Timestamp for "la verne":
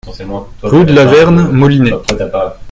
0.93-1.51